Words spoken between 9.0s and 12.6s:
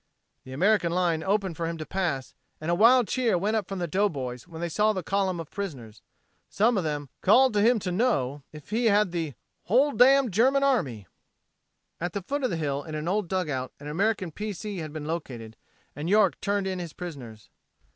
the "whole damned German army." At the foot of the